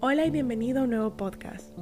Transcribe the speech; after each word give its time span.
Hola 0.00 0.24
y 0.26 0.30
bienvenido 0.30 0.78
a 0.78 0.84
un 0.84 0.90
nuevo 0.90 1.16
podcast. 1.16 1.76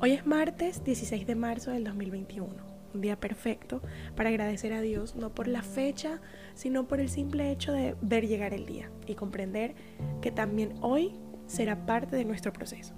Hoy 0.00 0.12
es 0.12 0.24
martes 0.24 0.84
16 0.84 1.26
de 1.26 1.34
marzo 1.34 1.72
del 1.72 1.82
2021, 1.82 2.54
un 2.94 3.00
día 3.00 3.18
perfecto 3.18 3.82
para 4.14 4.28
agradecer 4.28 4.72
a 4.72 4.80
Dios 4.80 5.16
no 5.16 5.34
por 5.34 5.48
la 5.48 5.64
fecha, 5.64 6.20
sino 6.54 6.86
por 6.86 7.00
el 7.00 7.08
simple 7.08 7.50
hecho 7.50 7.72
de 7.72 7.96
ver 8.00 8.28
llegar 8.28 8.54
el 8.54 8.64
día 8.64 8.92
y 9.08 9.16
comprender 9.16 9.74
que 10.20 10.30
también 10.30 10.74
hoy 10.82 11.16
será 11.48 11.84
parte 11.84 12.14
de 12.14 12.24
nuestro 12.24 12.52
proceso. 12.52 12.94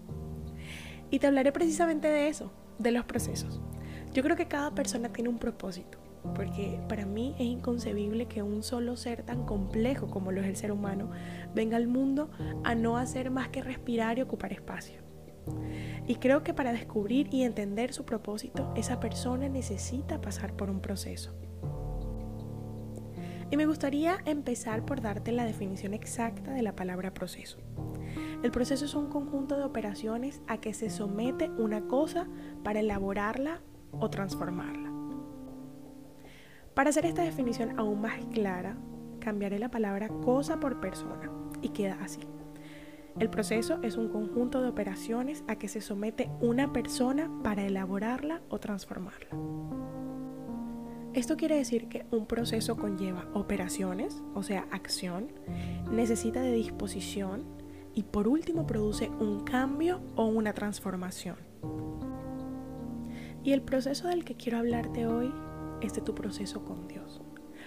Y 1.11 1.21
te 1.21 1.26
hablaré 1.26 1.50
precisamente 1.50 2.08
de 2.08 2.29
eso, 2.29 2.53
de 2.79 2.90
los 2.90 3.07
procesos. 3.07 3.63
Yo 4.13 4.22
creo 4.22 4.36
que 4.36 4.46
cada 4.46 4.75
persona 4.75 5.11
tiene 5.11 5.31
un 5.31 5.39
propósito 5.39 6.04
porque 6.34 6.80
para 6.88 7.06
mí 7.06 7.34
es 7.38 7.46
inconcebible 7.46 8.27
que 8.27 8.43
un 8.43 8.62
solo 8.62 8.96
ser 8.96 9.22
tan 9.22 9.45
complejo 9.45 10.09
como 10.09 10.32
lo 10.32 10.40
es 10.40 10.46
el 10.46 10.57
ser 10.57 10.72
humano 10.72 11.11
venga 11.54 11.76
al 11.76 11.86
mundo 11.86 12.30
a 12.64 12.75
no 12.75 12.96
hacer 12.96 13.30
más 13.30 13.49
que 13.49 13.62
respirar 13.62 14.18
y 14.18 14.22
ocupar 14.22 14.52
espacio. 14.52 15.02
Y 16.07 16.16
creo 16.16 16.43
que 16.43 16.54
para 16.54 16.72
descubrir 16.72 17.32
y 17.32 17.43
entender 17.43 17.93
su 17.93 18.04
propósito, 18.04 18.72
esa 18.76 19.00
persona 19.00 19.49
necesita 19.49 20.21
pasar 20.21 20.54
por 20.54 20.71
un 20.71 20.80
proceso. 20.80 21.35
Y 23.50 23.57
me 23.57 23.66
gustaría 23.66 24.18
empezar 24.25 24.85
por 24.85 25.00
darte 25.00 25.32
la 25.32 25.44
definición 25.44 25.94
exacta 25.94 26.52
de 26.52 26.63
la 26.63 26.75
palabra 26.75 27.14
proceso. 27.14 27.58
El 28.43 28.50
proceso 28.50 28.85
es 28.85 28.94
un 28.94 29.08
conjunto 29.08 29.57
de 29.57 29.64
operaciones 29.64 30.43
a 30.46 30.58
que 30.58 30.75
se 30.75 30.91
somete 30.91 31.50
una 31.50 31.86
cosa 31.86 32.27
para 32.62 32.80
elaborarla 32.80 33.61
o 33.92 34.11
transformarla. 34.11 34.83
Para 36.75 36.91
hacer 36.91 37.06
esta 37.06 37.23
definición 37.23 37.78
aún 37.78 38.01
más 38.01 38.19
clara, 38.33 38.77
cambiaré 39.20 39.61
la 39.61 39.70
palabra 39.70 40.09
cosa 40.09 40.59
por 40.59 40.81
persona 40.81 41.31
y 41.62 41.69
queda 41.69 41.98
así. 42.03 42.20
El 43.19 43.31
proceso 43.31 43.78
es 43.83 43.97
un 43.97 44.08
conjunto 44.08 44.61
de 44.61 44.69
operaciones 44.69 45.44
a 45.47 45.55
que 45.55 45.69
se 45.69 45.81
somete 45.81 46.28
una 46.41 46.72
persona 46.72 47.31
para 47.44 47.64
elaborarla 47.64 48.42
o 48.48 48.58
transformarla. 48.58 49.28
Esto 51.12 51.36
quiere 51.36 51.55
decir 51.55 51.89
que 51.89 52.06
un 52.11 52.27
proceso 52.27 52.77
conlleva 52.77 53.28
operaciones, 53.34 54.20
o 54.34 54.42
sea, 54.42 54.66
acción, 54.72 55.28
necesita 55.92 56.41
de 56.41 56.53
disposición 56.55 57.44
y 57.94 58.03
por 58.03 58.27
último 58.27 58.66
produce 58.66 59.11
un 59.11 59.44
cambio 59.44 60.00
o 60.16 60.25
una 60.25 60.55
transformación. 60.55 61.36
Y 63.44 63.53
el 63.53 63.62
proceso 63.62 64.09
del 64.09 64.25
que 64.25 64.34
quiero 64.34 64.59
hablarte 64.59 65.06
hoy 65.06 65.33
este 65.84 66.00
tu 66.00 66.14
proceso 66.14 66.64
con 66.64 66.88
Dios. 66.88 67.20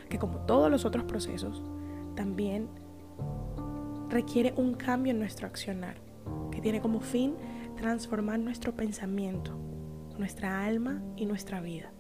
Que 0.10 0.20
como 0.20 0.40
todos 0.40 0.70
los 0.72 0.86
otros 0.86 1.06
procesos, 1.06 1.64
también 2.16 2.70
requiere 4.10 4.54
un 4.58 4.74
cambio 4.74 5.12
en 5.12 5.20
nuestro 5.20 5.48
accionar, 5.48 5.98
que 6.52 6.62
tiene 6.62 6.82
como 6.82 7.02
fin 7.02 7.36
transformar 7.76 8.40
nuestro 8.40 8.76
pensamiento, 8.76 9.58
nuestra 10.18 10.66
alma 10.66 11.02
y 11.16 11.26
nuestra 11.26 11.62
vida. 11.62 11.92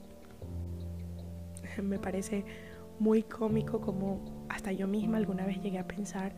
Me 1.81 1.99
parece 1.99 2.45
muy 2.99 3.23
cómico 3.23 3.81
como 3.81 4.47
hasta 4.49 4.71
yo 4.71 4.87
misma 4.87 5.17
alguna 5.17 5.45
vez 5.45 5.61
llegué 5.61 5.79
a 5.79 5.87
pensar 5.87 6.35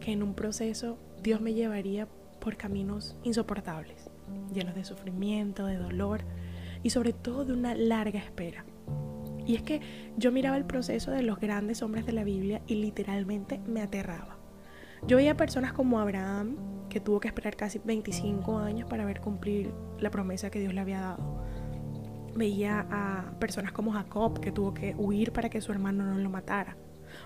que 0.00 0.12
en 0.12 0.22
un 0.22 0.34
proceso 0.34 0.98
Dios 1.22 1.40
me 1.40 1.54
llevaría 1.54 2.06
por 2.40 2.56
caminos 2.56 3.16
insoportables, 3.22 4.10
llenos 4.52 4.74
de 4.74 4.84
sufrimiento, 4.84 5.64
de 5.64 5.76
dolor 5.76 6.20
y 6.82 6.90
sobre 6.90 7.14
todo 7.14 7.46
de 7.46 7.54
una 7.54 7.74
larga 7.74 8.18
espera. 8.18 8.66
Y 9.46 9.56
es 9.56 9.62
que 9.62 9.80
yo 10.16 10.32
miraba 10.32 10.56
el 10.56 10.64
proceso 10.64 11.10
de 11.10 11.22
los 11.22 11.38
grandes 11.38 11.82
hombres 11.82 12.06
de 12.06 12.12
la 12.12 12.24
Biblia 12.24 12.62
y 12.66 12.76
literalmente 12.76 13.60
me 13.66 13.82
aterraba. 13.82 14.38
Yo 15.06 15.18
veía 15.18 15.36
personas 15.36 15.74
como 15.74 16.00
Abraham, 16.00 16.56
que 16.88 16.98
tuvo 17.00 17.20
que 17.20 17.28
esperar 17.28 17.56
casi 17.56 17.78
25 17.84 18.58
años 18.58 18.88
para 18.88 19.04
ver 19.04 19.20
cumplir 19.20 19.74
la 19.98 20.10
promesa 20.10 20.50
que 20.50 20.60
Dios 20.60 20.72
le 20.72 20.80
había 20.80 21.00
dado. 21.00 21.42
Veía 22.34 22.86
a 22.90 23.38
personas 23.38 23.72
como 23.72 23.92
Jacob, 23.92 24.40
que 24.40 24.50
tuvo 24.50 24.72
que 24.72 24.94
huir 24.96 25.32
para 25.32 25.50
que 25.50 25.60
su 25.60 25.72
hermano 25.72 26.04
no 26.04 26.18
lo 26.18 26.30
matara. 26.30 26.76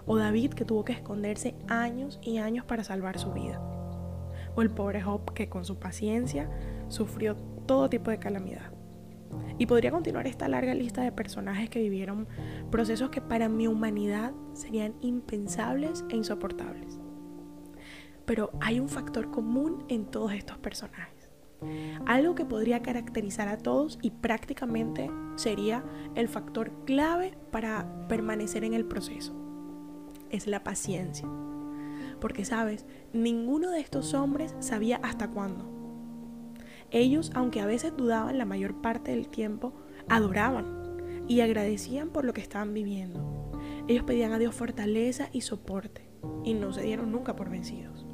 O 0.06 0.16
David, 0.16 0.54
que 0.54 0.64
tuvo 0.64 0.84
que 0.84 0.92
esconderse 0.92 1.54
años 1.68 2.18
y 2.22 2.38
años 2.38 2.64
para 2.64 2.82
salvar 2.82 3.18
su 3.18 3.32
vida. 3.32 3.60
O 4.56 4.62
el 4.62 4.70
pobre 4.70 5.00
Job, 5.00 5.32
que 5.32 5.48
con 5.48 5.64
su 5.64 5.78
paciencia 5.78 6.50
sufrió 6.88 7.36
todo 7.66 7.88
tipo 7.88 8.10
de 8.10 8.18
calamidad. 8.18 8.77
Y 9.58 9.66
podría 9.66 9.90
continuar 9.90 10.26
esta 10.26 10.48
larga 10.48 10.74
lista 10.74 11.02
de 11.02 11.12
personajes 11.12 11.68
que 11.68 11.80
vivieron 11.80 12.28
procesos 12.70 13.10
que 13.10 13.20
para 13.20 13.48
mi 13.48 13.66
humanidad 13.66 14.32
serían 14.52 14.94
impensables 15.00 16.04
e 16.08 16.16
insoportables. 16.16 17.00
Pero 18.24 18.50
hay 18.60 18.78
un 18.78 18.88
factor 18.88 19.30
común 19.30 19.84
en 19.88 20.06
todos 20.06 20.32
estos 20.32 20.58
personajes. 20.58 21.30
Algo 22.06 22.36
que 22.36 22.44
podría 22.44 22.82
caracterizar 22.82 23.48
a 23.48 23.58
todos 23.58 23.98
y 24.00 24.10
prácticamente 24.10 25.10
sería 25.34 25.84
el 26.14 26.28
factor 26.28 26.84
clave 26.84 27.36
para 27.50 28.06
permanecer 28.06 28.64
en 28.64 28.74
el 28.74 28.84
proceso. 28.84 29.34
Es 30.30 30.46
la 30.46 30.62
paciencia. 30.62 31.28
Porque 32.20 32.44
sabes, 32.44 32.86
ninguno 33.12 33.70
de 33.70 33.80
estos 33.80 34.14
hombres 34.14 34.54
sabía 34.60 35.00
hasta 35.02 35.30
cuándo 35.30 35.77
ellos, 36.90 37.30
aunque 37.34 37.60
a 37.60 37.66
veces 37.66 37.96
dudaban 37.96 38.38
la 38.38 38.44
mayor 38.44 38.80
parte 38.80 39.10
del 39.10 39.28
tiempo, 39.28 39.72
adoraban 40.08 41.24
y 41.28 41.40
agradecían 41.40 42.10
por 42.10 42.24
lo 42.24 42.32
que 42.32 42.40
estaban 42.40 42.72
viviendo. 42.72 43.50
Ellos 43.86 44.04
pedían 44.04 44.32
a 44.32 44.38
Dios 44.38 44.54
fortaleza 44.54 45.28
y 45.32 45.42
soporte 45.42 46.08
y 46.44 46.54
no 46.54 46.72
se 46.72 46.82
dieron 46.82 47.12
nunca 47.12 47.36
por 47.36 47.50
vencidos. 47.50 48.06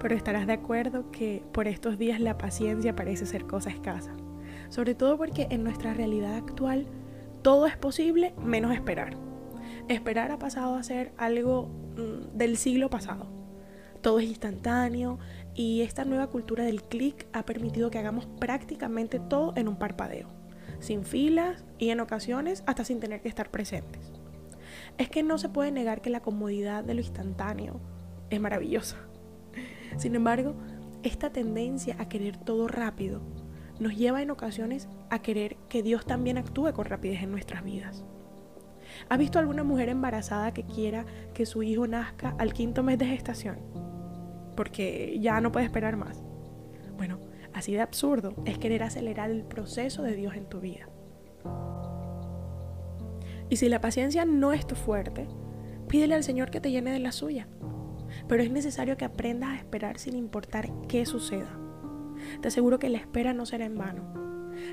Pero 0.00 0.16
estarás 0.16 0.46
de 0.46 0.54
acuerdo 0.54 1.10
que 1.10 1.44
por 1.52 1.68
estos 1.68 1.98
días 1.98 2.20
la 2.20 2.36
paciencia 2.38 2.96
parece 2.96 3.24
ser 3.24 3.46
cosa 3.46 3.70
escasa, 3.70 4.16
sobre 4.68 4.94
todo 4.94 5.16
porque 5.16 5.46
en 5.50 5.62
nuestra 5.62 5.94
realidad 5.94 6.34
actual 6.34 6.86
todo 7.42 7.66
es 7.66 7.76
posible 7.76 8.34
menos 8.42 8.74
esperar. 8.74 9.16
Esperar 9.88 10.32
ha 10.32 10.38
pasado 10.38 10.74
a 10.74 10.82
ser 10.82 11.12
algo 11.18 11.68
mm, 11.96 12.36
del 12.36 12.56
siglo 12.56 12.88
pasado. 12.90 13.26
Todo 14.00 14.18
es 14.18 14.26
instantáneo, 14.26 15.18
y 15.54 15.82
esta 15.82 16.04
nueva 16.04 16.28
cultura 16.28 16.64
del 16.64 16.82
clic 16.82 17.26
ha 17.32 17.44
permitido 17.44 17.90
que 17.90 17.98
hagamos 17.98 18.26
prácticamente 18.40 19.20
todo 19.20 19.52
en 19.56 19.68
un 19.68 19.76
parpadeo, 19.76 20.28
sin 20.80 21.04
filas 21.04 21.64
y 21.78 21.90
en 21.90 22.00
ocasiones 22.00 22.62
hasta 22.66 22.84
sin 22.84 23.00
tener 23.00 23.20
que 23.20 23.28
estar 23.28 23.50
presentes. 23.50 24.12
Es 24.98 25.08
que 25.08 25.22
no 25.22 25.38
se 25.38 25.48
puede 25.48 25.70
negar 25.70 26.00
que 26.00 26.10
la 26.10 26.20
comodidad 26.20 26.84
de 26.84 26.94
lo 26.94 27.00
instantáneo 27.00 27.80
es 28.30 28.40
maravillosa. 28.40 28.96
Sin 29.98 30.14
embargo, 30.14 30.54
esta 31.02 31.30
tendencia 31.30 31.96
a 31.98 32.08
querer 32.08 32.36
todo 32.36 32.68
rápido 32.68 33.20
nos 33.78 33.96
lleva 33.96 34.22
en 34.22 34.30
ocasiones 34.30 34.88
a 35.10 35.20
querer 35.20 35.56
que 35.68 35.82
Dios 35.82 36.06
también 36.06 36.38
actúe 36.38 36.72
con 36.72 36.84
rapidez 36.84 37.22
en 37.22 37.32
nuestras 37.32 37.64
vidas. 37.64 38.04
¿Has 39.08 39.18
visto 39.18 39.38
alguna 39.38 39.64
mujer 39.64 39.88
embarazada 39.88 40.54
que 40.54 40.64
quiera 40.64 41.04
que 41.34 41.46
su 41.46 41.62
hijo 41.62 41.86
nazca 41.86 42.34
al 42.38 42.52
quinto 42.52 42.82
mes 42.82 42.98
de 42.98 43.06
gestación? 43.06 43.91
Porque 44.62 45.18
ya 45.18 45.40
no 45.40 45.50
puedes 45.50 45.66
esperar 45.66 45.96
más. 45.96 46.22
Bueno, 46.96 47.18
así 47.52 47.72
de 47.72 47.80
absurdo 47.80 48.32
es 48.44 48.58
querer 48.58 48.84
acelerar 48.84 49.28
el 49.28 49.42
proceso 49.42 50.04
de 50.04 50.14
Dios 50.14 50.36
en 50.36 50.48
tu 50.48 50.60
vida. 50.60 50.88
Y 53.50 53.56
si 53.56 53.68
la 53.68 53.80
paciencia 53.80 54.24
no 54.24 54.52
es 54.52 54.64
tu 54.64 54.76
fuerte, 54.76 55.26
pídele 55.88 56.14
al 56.14 56.22
Señor 56.22 56.52
que 56.52 56.60
te 56.60 56.70
llene 56.70 56.92
de 56.92 57.00
la 57.00 57.10
suya. 57.10 57.48
Pero 58.28 58.40
es 58.40 58.52
necesario 58.52 58.96
que 58.96 59.04
aprendas 59.04 59.50
a 59.50 59.56
esperar 59.56 59.98
sin 59.98 60.14
importar 60.14 60.70
qué 60.86 61.06
suceda. 61.06 61.58
Te 62.40 62.46
aseguro 62.46 62.78
que 62.78 62.88
la 62.88 62.98
espera 62.98 63.32
no 63.32 63.46
será 63.46 63.64
en 63.64 63.76
vano. 63.76 64.14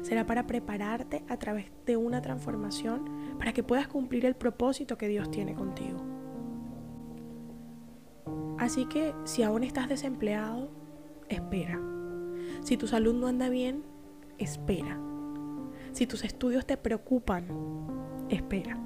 Será 0.03 0.27
para 0.27 0.45
prepararte 0.45 1.23
a 1.29 1.37
través 1.37 1.71
de 1.87 1.97
una 1.97 2.21
transformación 2.21 3.37
para 3.39 3.53
que 3.53 3.63
puedas 3.63 3.87
cumplir 3.87 4.27
el 4.27 4.35
propósito 4.35 4.99
que 4.99 5.07
Dios 5.07 5.31
tiene 5.31 5.55
contigo. 5.55 6.18
Así 8.69 8.85
que 8.85 9.15
si 9.23 9.41
aún 9.41 9.63
estás 9.63 9.89
desempleado, 9.89 10.69
espera. 11.27 11.81
Si 12.61 12.77
tu 12.77 12.85
salud 12.85 13.15
no 13.15 13.25
anda 13.25 13.49
bien, 13.49 13.83
espera. 14.37 14.95
Si 15.91 16.05
tus 16.05 16.23
estudios 16.23 16.67
te 16.67 16.77
preocupan, 16.77 17.47
espera. 18.29 18.77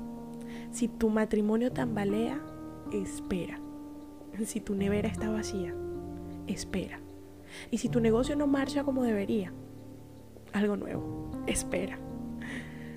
Si 0.71 0.87
tu 0.87 1.09
matrimonio 1.09 1.73
tambalea, 1.73 2.39
espera. 2.93 3.59
Si 4.45 4.61
tu 4.61 4.73
nevera 4.73 5.09
está 5.09 5.29
vacía, 5.29 5.75
espera. 6.47 7.01
Y 7.69 7.79
si 7.79 7.89
tu 7.89 7.99
negocio 7.99 8.37
no 8.37 8.47
marcha 8.47 8.85
como 8.85 9.03
debería, 9.03 9.51
algo 10.53 10.77
nuevo, 10.77 11.29
espera. 11.45 11.99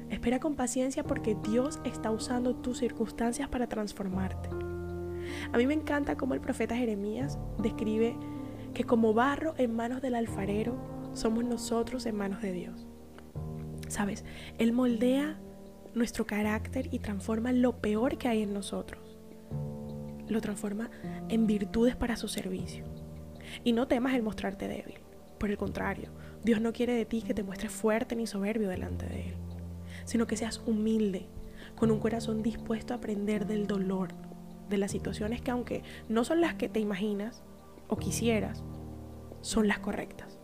Espera 0.08 0.38
con 0.38 0.54
paciencia 0.54 1.02
porque 1.02 1.36
Dios 1.42 1.80
está 1.82 2.12
usando 2.12 2.54
tus 2.54 2.78
circunstancias 2.78 3.48
para 3.48 3.66
transformarte. 3.66 4.50
A 5.52 5.58
mí 5.58 5.66
me 5.66 5.74
encanta 5.74 6.16
cómo 6.16 6.34
el 6.34 6.40
profeta 6.40 6.76
Jeremías 6.76 7.38
describe 7.58 8.16
que 8.74 8.84
como 8.84 9.14
barro 9.14 9.54
en 9.58 9.74
manos 9.74 10.02
del 10.02 10.14
alfarero, 10.14 10.76
somos 11.14 11.44
nosotros 11.44 12.04
en 12.06 12.16
manos 12.16 12.42
de 12.42 12.52
Dios. 12.52 12.86
Sabes, 13.88 14.24
Él 14.58 14.72
moldea 14.72 15.38
nuestro 15.94 16.26
carácter 16.26 16.88
y 16.92 16.98
transforma 16.98 17.52
lo 17.52 17.78
peor 17.80 18.18
que 18.18 18.28
hay 18.28 18.42
en 18.42 18.52
nosotros. 18.52 19.16
Lo 20.28 20.40
transforma 20.40 20.90
en 21.28 21.46
virtudes 21.46 21.96
para 21.96 22.16
su 22.16 22.28
servicio. 22.28 22.84
Y 23.64 23.72
no 23.72 23.88
temas 23.88 24.14
el 24.14 24.22
mostrarte 24.22 24.68
débil. 24.68 24.98
Por 25.38 25.50
el 25.50 25.56
contrario, 25.56 26.10
Dios 26.44 26.60
no 26.60 26.72
quiere 26.72 26.94
de 26.94 27.06
ti 27.06 27.22
que 27.22 27.34
te 27.34 27.42
muestres 27.42 27.72
fuerte 27.72 28.16
ni 28.16 28.26
soberbio 28.26 28.68
delante 28.68 29.06
de 29.06 29.28
Él, 29.28 29.34
sino 30.04 30.26
que 30.26 30.36
seas 30.36 30.60
humilde, 30.66 31.28
con 31.76 31.90
un 31.90 31.98
corazón 31.98 32.42
dispuesto 32.42 32.94
a 32.94 32.98
aprender 32.98 33.46
del 33.46 33.66
dolor, 33.66 34.08
de 34.68 34.78
las 34.78 34.90
situaciones 34.90 35.40
que 35.40 35.50
aunque 35.50 35.82
no 36.08 36.24
son 36.24 36.40
las 36.40 36.54
que 36.54 36.68
te 36.68 36.80
imaginas 36.80 37.42
o 37.88 37.96
quisieras, 37.96 38.64
son 39.40 39.68
las 39.68 39.78
correctas. 39.78 40.38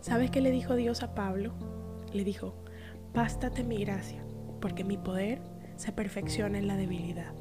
¿Sabes 0.00 0.30
qué 0.30 0.40
le 0.40 0.50
dijo 0.50 0.74
Dios 0.74 1.02
a 1.02 1.14
Pablo? 1.14 1.52
Le 2.12 2.24
dijo, 2.24 2.54
bástate 3.12 3.64
mi 3.64 3.78
gracia, 3.78 4.24
porque 4.60 4.84
mi 4.84 4.96
poder 4.96 5.42
se 5.76 5.92
perfecciona 5.92 6.58
en 6.58 6.66
la 6.66 6.76
debilidad. 6.76 7.34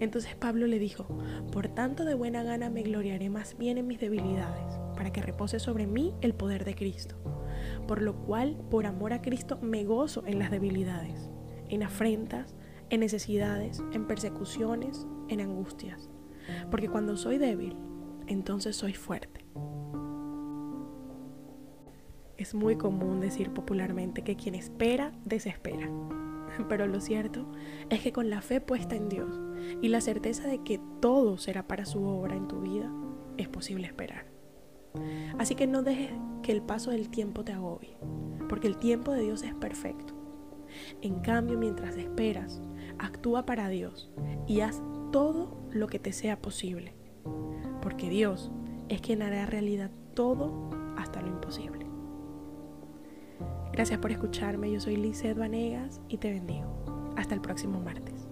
Entonces 0.00 0.34
Pablo 0.36 0.66
le 0.66 0.78
dijo, 0.78 1.06
por 1.52 1.68
tanto 1.68 2.04
de 2.04 2.14
buena 2.14 2.42
gana 2.42 2.70
me 2.70 2.82
gloriaré 2.82 3.30
más 3.30 3.56
bien 3.56 3.78
en 3.78 3.86
mis 3.86 4.00
debilidades, 4.00 4.78
para 4.96 5.12
que 5.12 5.22
repose 5.22 5.58
sobre 5.58 5.86
mí 5.86 6.14
el 6.20 6.34
poder 6.34 6.64
de 6.64 6.74
Cristo. 6.74 7.16
Por 7.86 8.02
lo 8.02 8.16
cual, 8.16 8.56
por 8.70 8.86
amor 8.86 9.12
a 9.12 9.22
Cristo, 9.22 9.58
me 9.62 9.84
gozo 9.84 10.24
en 10.26 10.38
las 10.38 10.50
debilidades, 10.50 11.30
en 11.68 11.82
afrentas, 11.82 12.54
en 12.90 13.00
necesidades, 13.00 13.82
en 13.92 14.06
persecuciones, 14.06 15.06
en 15.28 15.40
angustias. 15.40 16.08
Porque 16.70 16.88
cuando 16.88 17.16
soy 17.16 17.38
débil, 17.38 17.76
entonces 18.26 18.76
soy 18.76 18.94
fuerte. 18.94 19.44
Es 22.36 22.54
muy 22.54 22.76
común 22.76 23.20
decir 23.20 23.50
popularmente 23.52 24.22
que 24.22 24.36
quien 24.36 24.54
espera, 24.54 25.12
desespera. 25.24 25.90
Pero 26.68 26.86
lo 26.86 27.00
cierto 27.00 27.50
es 27.90 28.00
que 28.00 28.12
con 28.12 28.30
la 28.30 28.42
fe 28.42 28.60
puesta 28.60 28.94
en 28.96 29.08
Dios 29.08 29.40
y 29.82 29.88
la 29.88 30.00
certeza 30.00 30.46
de 30.46 30.62
que 30.62 30.80
todo 31.00 31.36
será 31.36 31.66
para 31.66 31.84
su 31.84 32.04
obra 32.04 32.36
en 32.36 32.48
tu 32.48 32.60
vida, 32.60 32.92
es 33.36 33.48
posible 33.48 33.86
esperar. 33.86 34.26
Así 35.38 35.54
que 35.54 35.66
no 35.66 35.82
dejes 35.82 36.10
que 36.42 36.52
el 36.52 36.62
paso 36.62 36.90
del 36.90 37.08
tiempo 37.10 37.44
te 37.44 37.52
agobie, 37.52 37.96
porque 38.48 38.66
el 38.66 38.78
tiempo 38.78 39.12
de 39.12 39.22
Dios 39.22 39.42
es 39.42 39.54
perfecto. 39.54 40.14
En 41.02 41.20
cambio, 41.20 41.58
mientras 41.58 41.96
esperas, 41.96 42.60
actúa 42.98 43.46
para 43.46 43.68
Dios 43.68 44.10
y 44.46 44.60
haz 44.60 44.82
todo 45.12 45.56
lo 45.70 45.86
que 45.86 45.98
te 45.98 46.12
sea 46.12 46.40
posible, 46.40 46.94
porque 47.80 48.08
Dios 48.08 48.50
es 48.88 49.00
quien 49.00 49.22
hará 49.22 49.46
realidad 49.46 49.90
todo 50.14 50.70
hasta 50.96 51.22
lo 51.22 51.28
imposible. 51.28 51.86
Gracias 53.72 53.98
por 54.00 54.10
escucharme, 54.10 54.72
yo 54.72 54.80
soy 54.80 54.96
Lizeth 54.96 55.38
Vanegas 55.38 56.00
y 56.08 56.18
te 56.18 56.32
bendigo. 56.32 57.12
Hasta 57.16 57.34
el 57.34 57.40
próximo 57.40 57.80
martes. 57.80 58.28